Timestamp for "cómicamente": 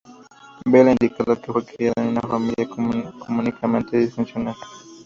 3.27-3.97